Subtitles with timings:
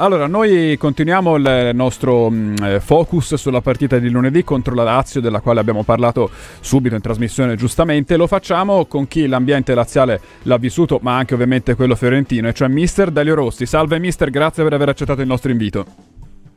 [0.00, 5.20] Allora, noi continuiamo il nostro mh, mm, focus sulla partita di lunedì contro la Lazio,
[5.20, 8.16] della quale abbiamo parlato subito in trasmissione giustamente.
[8.16, 12.68] Lo facciamo con chi l'ambiente laziale l'ha vissuto, ma anche ovviamente quello fiorentino, e cioè
[12.68, 13.66] Mister Delio Rossi.
[13.66, 15.84] Salve Mister, grazie per aver accettato il nostro invito.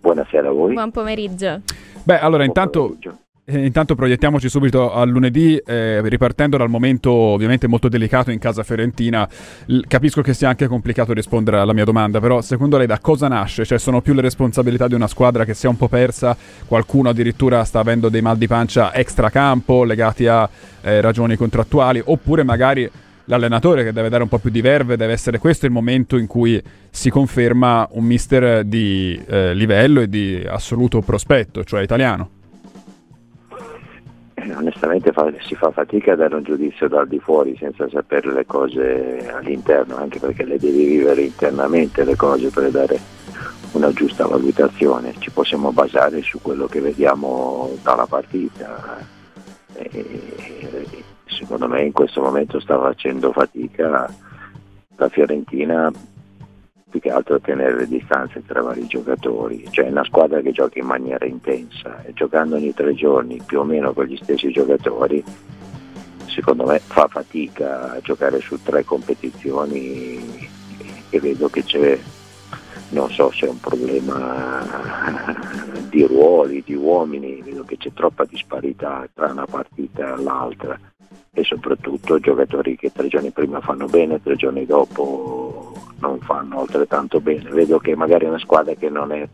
[0.02, 0.74] Buonasera a voi.
[0.74, 1.62] Buon pomeriggio.
[2.04, 2.80] Beh, allora, Buon intanto...
[2.82, 3.18] Pomeriggio
[3.52, 8.64] eh, intanto proiettiamoci subito a lunedì, eh, ripartendo dal momento ovviamente molto delicato in casa
[8.64, 9.28] fiorentina.
[9.66, 13.28] L- capisco che sia anche complicato rispondere alla mia domanda, però secondo lei da cosa
[13.28, 13.66] nasce?
[13.66, 17.10] Cioè sono più le responsabilità di una squadra che si è un po' persa, qualcuno
[17.10, 20.50] addirittura sta avendo dei mal di pancia extracampo legati a
[20.82, 22.90] eh, ragioni contrattuali, oppure magari
[23.26, 26.28] l'allenatore che deve dare un po' più di verve, deve essere questo il momento in
[26.28, 32.40] cui si conferma un mister di eh, livello e di assoluto prospetto, cioè italiano
[34.56, 38.46] onestamente fa, si fa fatica a dare un giudizio dal di fuori senza sapere le
[38.46, 43.00] cose all'interno, anche perché le devi vivere internamente le cose per dare
[43.74, 45.14] una giusta valutazione.
[45.20, 49.00] Ci possiamo basare su quello che vediamo dalla partita.
[49.74, 54.10] E secondo me in questo momento sta facendo fatica
[54.96, 55.92] la Fiorentina
[56.92, 60.86] più che altro tenere le distanze tra vari giocatori, cioè una squadra che gioca in
[60.86, 65.24] maniera intensa e giocando ogni tre giorni più o meno con gli stessi giocatori,
[66.28, 70.50] secondo me fa fatica a giocare su tre competizioni
[71.10, 71.98] e vedo che c'è,
[72.90, 74.66] non so se è un problema
[75.90, 80.78] di ruoli, di uomini, vedo che c'è troppa disparità tra una partita e l'altra
[81.34, 85.41] e soprattutto giocatori che tre giorni prima fanno bene, tre giorni dopo
[86.02, 87.50] non fanno altrettanto bene.
[87.50, 89.28] Vedo che magari è una squadra che non è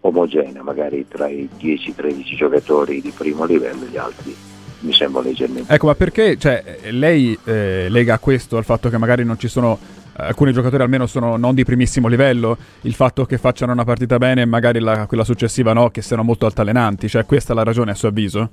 [0.00, 4.34] omogenea, magari tra i 10-13 giocatori di primo livello gli altri
[4.80, 5.72] mi sembra leggermente.
[5.72, 9.78] Ecco, ma perché cioè, lei eh, lega questo al fatto che magari non ci sono
[10.16, 14.18] eh, alcuni giocatori almeno sono non di primissimo livello, il fatto che facciano una partita
[14.18, 17.62] bene e magari la, quella successiva no, che siano molto altalenanti, cioè questa è la
[17.62, 18.50] ragione a suo avviso?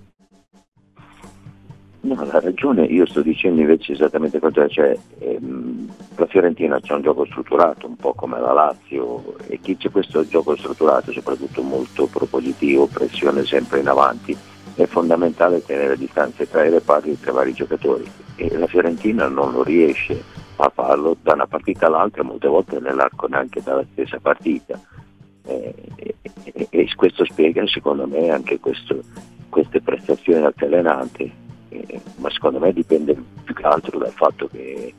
[2.01, 6.93] No, la ragione, io sto dicendo invece esattamente il contrario, cioè ehm, la Fiorentina c'è
[6.93, 11.61] un gioco strutturato, un po' come la Lazio, e chi c'è questo gioco strutturato, soprattutto
[11.61, 14.37] molto propositivo, pressione sempre in avanti,
[14.75, 19.27] è fondamentale tenere distanze tra i reparti e tra i vari giocatori e la Fiorentina
[19.27, 20.23] non lo riesce
[20.55, 24.79] a farlo da una partita all'altra, molte volte nell'arco neanche della stessa partita.
[25.45, 29.01] Eh, e, e, e, questo spiega secondo me anche questo,
[29.49, 31.47] queste prestazioni altalenanti
[32.17, 34.93] ma secondo me dipende più che altro dal fatto che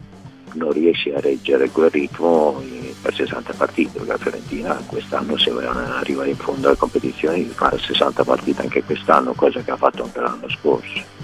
[0.55, 2.61] non riesce a reggere quel ritmo
[3.03, 8.25] per 60 partite, perché la Fiorentina quest'anno se arrivare in fondo alle competizioni fare 60
[8.25, 11.20] partite anche quest'anno, cosa che ha fatto anche l'anno scorso.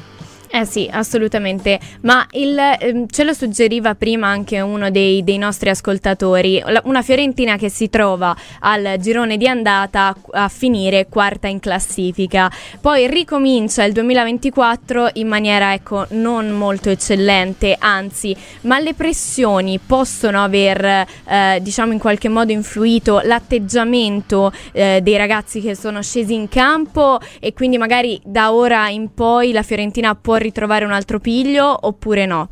[0.59, 5.69] Eh sì, assolutamente, ma il, ehm, ce lo suggeriva prima anche uno dei, dei nostri
[5.69, 11.61] ascoltatori, la, una Fiorentina che si trova al girone di andata a finire quarta in
[11.61, 12.51] classifica,
[12.81, 20.43] poi ricomincia il 2024 in maniera ecco non molto eccellente, anzi, ma le pressioni possono
[20.43, 20.83] aver
[21.27, 27.21] eh, diciamo in qualche modo influito l'atteggiamento eh, dei ragazzi che sono scesi in campo
[27.41, 32.25] e quindi magari da ora in poi la Fiorentina può ritrovare un altro piglio oppure
[32.27, 32.49] no?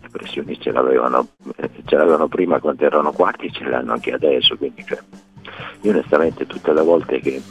[0.00, 1.28] le pressioni ce l'avevano,
[1.84, 4.98] ce l'avevano prima quando erano quarti ce l'hanno anche adesso, quindi cioè,
[5.82, 7.42] io onestamente tutte le volte che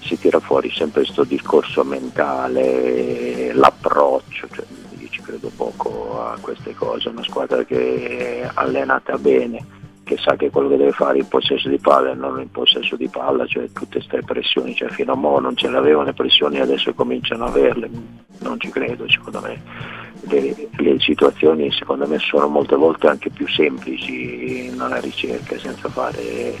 [0.00, 4.64] si tira fuori sempre questo discorso mentale, l'approccio, cioè,
[4.98, 9.64] io ci credo poco a queste cose, una squadra che è allenata bene,
[10.08, 12.96] che sa che quello che deve fare in possesso di palla e non in possesso
[12.96, 16.58] di palla, cioè tutte queste pressioni, cioè fino a mo' non ce l'avevano le pressioni,
[16.58, 17.90] adesso cominciano a averle,
[18.38, 19.60] non ci credo, secondo me.
[20.22, 26.56] Le, le situazioni secondo me sono molte volte anche più semplici nella ricerca senza fare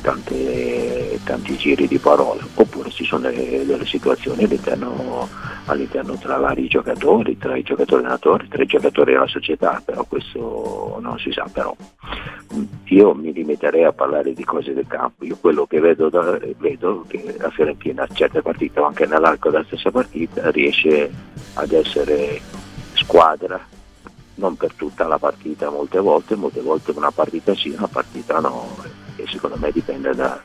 [0.00, 5.28] tante, tanti giri di parole, oppure ci sono delle, delle situazioni all'interno,
[5.66, 10.98] all'interno, tra vari giocatori, tra i giocatori allenatori, tra i giocatori della società, però questo
[11.00, 11.74] non si sa, però
[12.84, 17.04] io mi limiterei a parlare di cose del campo, io quello che vedo, da, vedo
[17.06, 21.10] che la Fiorentina a certe partite o anche nell'arco della stessa partita riesce
[21.54, 22.40] ad essere
[22.94, 23.74] squadra
[24.36, 29.04] non per tutta la partita molte volte, molte volte una partita sì, una partita no
[29.16, 30.40] e secondo me dipende da,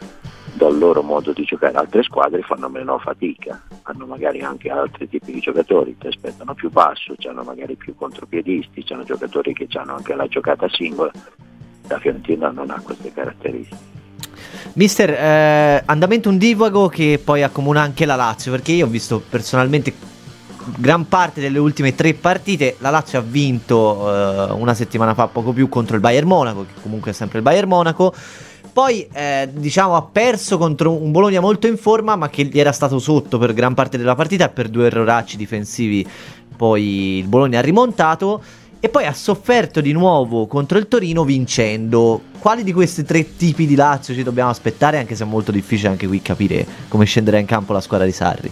[0.54, 1.78] dal loro modo di giocare.
[1.78, 6.70] Altre squadre fanno meno fatica, hanno magari anche altri tipi di giocatori che aspettano più
[6.70, 11.12] basso, hanno magari più contropiedisti, hanno giocatori che hanno anche la giocata singola.
[11.88, 13.90] La Fiorentina non ha queste caratteristiche.
[14.74, 19.22] Mister, eh, andamento un divago che poi accomuna anche la Lazio, perché io ho visto
[19.28, 19.94] personalmente
[20.78, 22.78] gran parte delle ultime tre partite.
[22.80, 26.82] La Lazio ha vinto eh, una settimana fa, poco più, contro il Bayern Monaco, che
[26.82, 28.14] comunque è sempre il Bayern Monaco.
[28.74, 32.72] Poi, eh, diciamo, ha perso contro un Bologna molto in forma, ma che gli era
[32.72, 36.08] stato sotto per gran parte della partita per due erroracci difensivi.
[36.56, 38.42] Poi il Bologna ha rimontato
[38.80, 42.22] e poi ha sofferto di nuovo contro il Torino vincendo.
[42.40, 44.98] Quali di questi tre tipi di Lazio ci dobbiamo aspettare?
[44.98, 48.14] Anche se è molto difficile anche qui capire come scenderà in campo la squadra di
[48.14, 48.52] Sarri.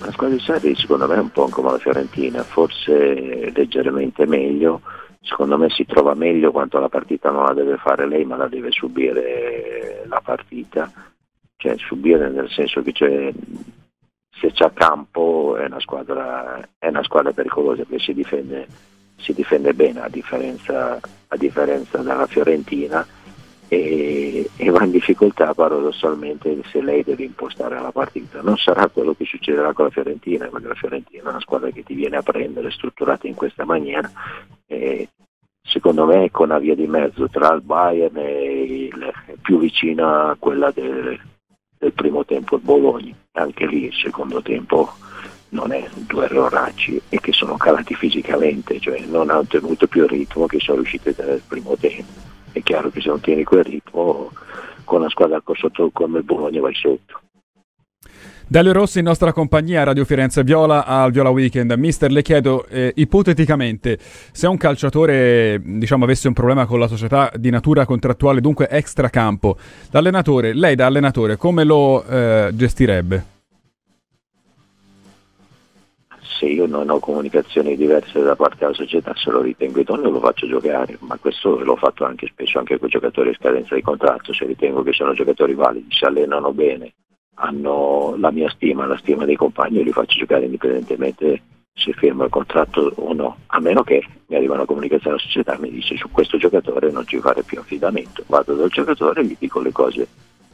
[0.00, 4.80] La squadra di Sarri secondo me è un po' come la Fiorentina, forse leggermente meglio
[5.26, 8.46] secondo me si trova meglio quando la partita non la deve fare lei ma la
[8.46, 10.90] deve subire la partita,
[11.56, 13.32] cioè subire nel senso che c'è,
[14.30, 18.66] se c'è campo è una squadra, è una squadra pericolosa perché si difende,
[19.16, 23.04] si difende bene a differenza, a differenza della Fiorentina
[23.68, 28.40] e, e, va in difficoltà paradossalmente se lei deve impostare la partita.
[28.40, 31.82] Non sarà quello che succederà con la Fiorentina, perché la Fiorentina è una squadra che
[31.82, 34.08] ti viene a prendere strutturata in questa maniera
[34.66, 35.08] e
[35.66, 40.36] secondo me con una via di mezzo tra il Bayern e il, più vicina a
[40.38, 41.18] quella del,
[41.78, 43.14] del primo tempo il Bologna.
[43.32, 44.90] Anche lì il secondo tempo
[45.50, 50.08] non è due erroracci e che sono calati fisicamente, cioè non hanno tenuto più il
[50.08, 52.26] ritmo che sono riusciti a tenere il primo tempo
[52.58, 54.32] è chiaro che se non tieni quel ritmo
[54.84, 57.20] con una squadra sotto come il Bologna vai sotto.
[58.48, 61.72] Dalio Rossi in nostra compagnia Radio Firenze Viola al Viola Weekend.
[61.72, 67.32] Mister, le chiedo eh, ipoteticamente se un calciatore diciamo, avesse un problema con la società
[67.34, 69.56] di natura contrattuale, dunque extracampo,
[69.90, 73.34] l'allenatore, lei da allenatore come lo eh, gestirebbe?
[76.38, 80.20] se io non ho comunicazioni diverse da parte della società, se lo ritengo idoneo lo
[80.20, 84.34] faccio giocare, ma questo l'ho fatto anche spesso anche con giocatori a scadenza di contratto,
[84.34, 86.92] se ritengo che sono giocatori validi, si allenano bene,
[87.38, 91.42] hanno la mia stima, la stima dei compagni, li faccio giocare indipendentemente
[91.72, 95.54] se firmo il contratto o no, a meno che mi arriva una comunicazione della società
[95.54, 99.24] e mi dice su questo giocatore non ci fare più affidamento, vado dal giocatore e
[99.26, 100.08] gli dico le cose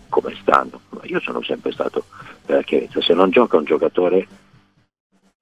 [0.09, 2.05] come stanno, ma io sono sempre stato
[2.45, 4.27] per la chiarezza, se non gioca un giocatore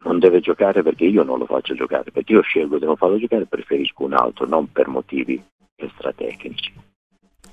[0.02, 3.18] non deve giocare perché io non lo faccio giocare, perché io scelgo di non farlo
[3.18, 5.42] giocare, preferisco un altro, non per motivi
[5.76, 6.72] extratecnici.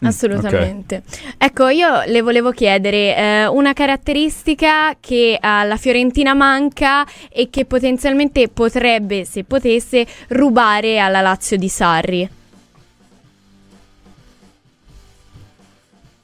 [0.03, 1.03] Mm, Assolutamente.
[1.07, 1.33] Okay.
[1.37, 8.47] Ecco, io le volevo chiedere eh, una caratteristica che alla Fiorentina manca e che potenzialmente
[8.49, 12.29] potrebbe, se potesse, rubare alla Lazio di Sarri.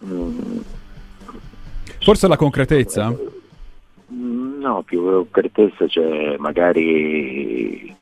[0.06, 0.58] Mm.
[2.00, 3.16] Forse la concretezza?
[4.08, 7.96] No, più concretezza c'è magari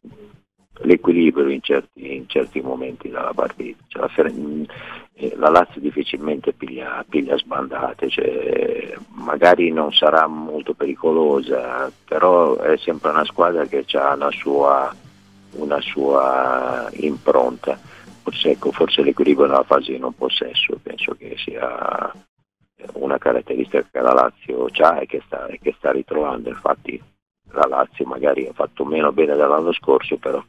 [0.83, 3.83] l'equilibrio in certi, in certi momenti della partita.
[3.87, 4.65] Cioè la,
[5.13, 12.77] eh, la, Lazio difficilmente piglia, piglia sbandate, cioè, magari non sarà molto pericolosa, però è
[12.77, 14.93] sempre una squadra che ha una sua,
[15.53, 17.77] una sua impronta.
[18.23, 22.13] Forse, ecco, forse l'equilibrio nella fase di non possesso penso che sia
[22.93, 27.01] una caratteristica che la Lazio ha e che sta, che sta ritrovando, infatti
[27.51, 30.43] la Lazio magari ha fatto meno bene dell'anno scorso, però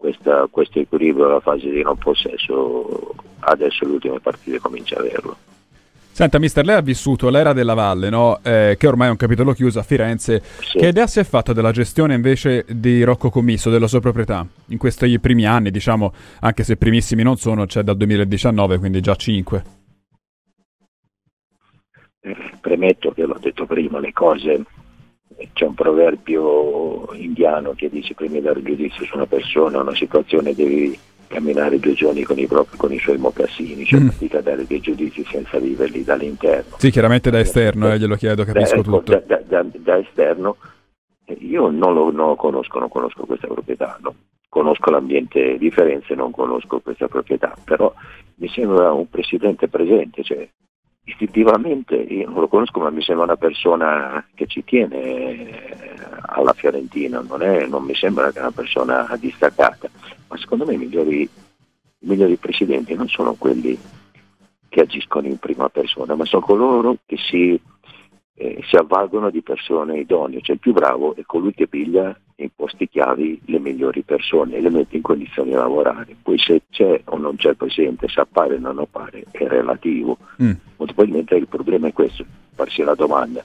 [0.00, 5.36] questa, questo equilibrio alla fase di non possesso adesso le ultime partite comincia a averlo.
[6.10, 8.40] Senta, mister, lei ha vissuto l'era della Valle, no?
[8.42, 10.42] eh, che ormai è un capitolo chiuso a Firenze.
[10.60, 10.78] Sì.
[10.78, 14.78] Che idea si è fatta della gestione invece di Rocco Commisso, della sua proprietà, in
[14.78, 19.14] questi primi anni, diciamo, anche se primissimi non sono, c'è cioè dal 2019, quindi già
[19.14, 19.78] 5?
[22.60, 24.62] premetto che l'ho detto prima, le cose,
[25.52, 30.54] c'è un proverbio indiano che dice prima di dare giudizio su una persona, una situazione
[30.54, 30.98] devi
[31.30, 34.08] camminare due giorni con i, propri, con i suoi mocassini, cioè mm.
[34.08, 36.76] fatica dare dei giudizi senza viverli dall'interno.
[36.76, 39.22] Sì, chiaramente da esterno, eh, glielo chiedo, capisco ecco, tutto.
[39.24, 40.56] Da, da, da, esterno,
[41.38, 44.14] io non lo, non lo, conosco, non conosco questa proprietà, no.
[44.48, 47.94] conosco l'ambiente di Firenze, non conosco questa proprietà, però
[48.34, 50.48] mi sembra un presidente presente, cioè
[51.10, 56.52] istintivamente io non lo conosco ma mi sembra una persona che ci tiene eh, alla
[56.52, 59.88] Fiorentina, non, è, non mi sembra che è una persona distaccata,
[60.28, 63.78] ma secondo me i migliori, i migliori presidenti non sono quelli
[64.68, 67.60] che agiscono in prima persona, ma sono coloro che si
[68.40, 72.48] eh, si avvalgono di persone idonee, cioè il più bravo è colui che piglia in
[72.56, 76.16] posti chiavi le migliori persone e le mette in condizioni di lavorare.
[76.22, 80.16] Poi se c'è o non c'è il presidente, se appare o non appare, è relativo.
[80.42, 80.52] Mm.
[80.80, 83.44] Molto probabilmente il problema è questo, farsi la domanda.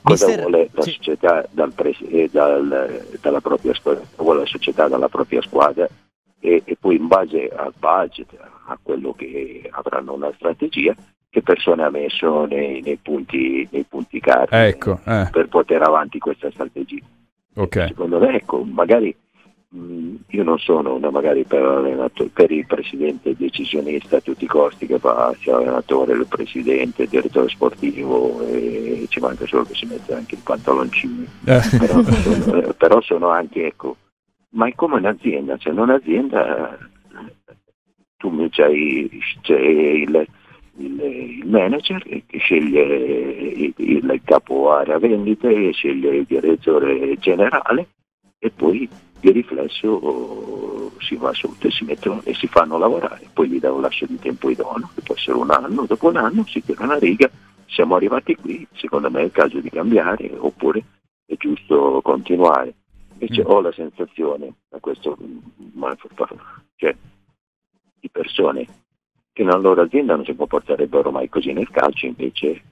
[0.00, 0.40] Cosa Mister...
[0.40, 4.02] vuole la società dal pres- eh, dal, dalla propria squadra?
[4.16, 5.86] Vuole la società dalla propria squadra
[6.40, 10.94] e, e poi in base al budget, a quello che avranno una strategia,
[11.28, 15.28] che persone ha messo nei, nei punti, nei punti cardine ecco, eh.
[15.30, 17.04] per portare avanti questa strategia.
[17.54, 17.88] Okay.
[17.88, 19.14] Secondo me, ecco, magari
[20.28, 24.98] io non sono una magari per, per, il presidente decisionista a tutti i costi che
[24.98, 30.14] fa sia allenatore, il presidente, il direttore sportivo e ci manca solo che si mette
[30.14, 31.26] anche i pantaloncini.
[31.44, 31.60] Eh.
[31.78, 33.96] Però, sono, però, sono, anche, ecco,
[34.50, 36.78] ma è come un'azienda, cioè in un'azienda
[38.16, 39.10] tu c'hai,
[39.42, 40.26] c'hai il
[40.78, 47.88] il, il manager che sceglie il, il capo area vendite, sceglie il direttore generale
[48.38, 48.88] e poi
[49.20, 53.72] di riflesso si va sotto e si mettono e si fanno lavorare, poi gli dà
[53.72, 56.84] un lascio di tempo idoneo, che può essere un anno, dopo un anno si tira
[56.84, 57.30] una riga,
[57.66, 60.84] siamo arrivati qui, secondo me è il caso di cambiare oppure
[61.26, 62.74] è giusto continuare.
[63.18, 63.46] Invece mm.
[63.46, 65.16] ho la sensazione, da questo,
[66.76, 66.94] cioè,
[67.98, 68.66] di persone
[69.32, 72.62] che nella loro azienda non si comporterebbero mai così nel calcio, invece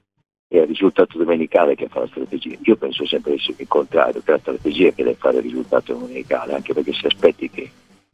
[0.58, 2.56] è il risultato domenicale che fa la strategia.
[2.62, 6.72] Io penso sempre il contrario, che la strategia che deve fare il risultato domenicale, anche
[6.72, 7.70] perché se aspetti che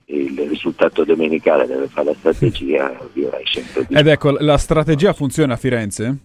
[0.06, 5.54] il risultato domenicale deve fare la strategia, vivrai sempre di Ed ecco, la strategia funziona
[5.54, 6.18] a Firenze?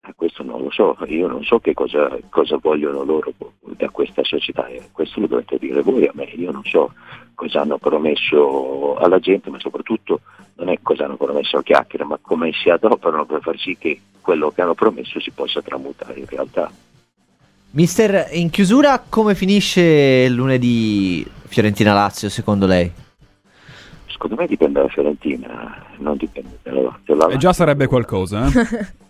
[0.00, 3.32] Ah, questo non lo so, io non so che cosa, cosa vogliono loro
[3.76, 6.92] da questa società, questo lo dovete dire voi a me, io non so
[7.34, 10.20] cosa hanno promesso alla gente, ma soprattutto
[10.56, 14.00] non è cosa hanno promesso a chiacchiere, ma come si adoperano per far sì che
[14.20, 16.70] quello che hanno promesso si possa tramutare in realtà.
[17.70, 22.90] Mister, in chiusura come finisce lunedì Fiorentina-Lazio secondo lei?
[24.06, 27.14] Secondo me dipende dalla Fiorentina, non dipende dalla Lazio.
[27.14, 29.02] La Lazio, e già sarebbe qualcosa, eh?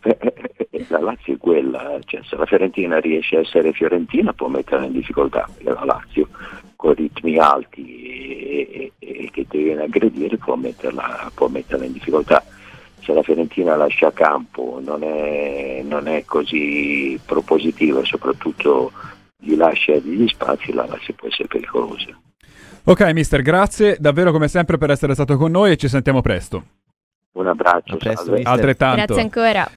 [0.88, 4.92] la Lazio è quella, cioè se la Fiorentina riesce a essere Fiorentina può metterla in
[4.92, 6.28] difficoltà, perché la Lazio
[6.76, 8.02] con ritmi alti
[8.66, 12.44] e, e, che ti viene a aggredire può metterla, può metterla, in difficoltà.
[13.00, 18.92] Se la Fiorentina lascia campo non è, non è così propositiva e soprattutto
[19.36, 22.18] gli lascia degli spazi, la Lazio può essere pericolosa.
[22.84, 26.64] Ok mister, grazie davvero come sempre per essere stato con noi e ci sentiamo presto.
[27.32, 29.06] Un abbraccio, presto, altrettanto.
[29.06, 29.68] Grazie ancora.